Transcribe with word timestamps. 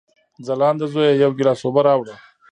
ځلانده 0.45 0.85
زویه، 0.93 1.13
یو 1.23 1.31
ګیلاس 1.37 1.61
اوبه 1.63 1.81
راوړه! 1.87 2.15